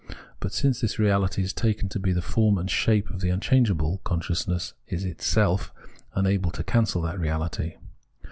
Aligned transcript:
But 0.39 0.51
since 0.51 0.81
this 0.81 0.95
reahty 0.95 1.43
is 1.43 1.53
taken 1.53 1.87
to 1.89 1.99
be 1.99 2.11
the 2.11 2.23
form 2.23 2.57
and 2.57 2.67
shape 2.67 3.11
of 3.11 3.21
the 3.21 3.29
unchangeable, 3.29 4.01
consciousness 4.03 4.73
is 4.87 5.03
unable 5.03 5.09
of 5.11 5.11
itself 5.19 5.73
to 6.15 6.63
cancel 6.65 7.03
that 7.03 7.17
reahty. 7.19 7.77